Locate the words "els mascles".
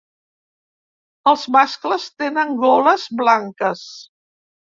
1.31-2.07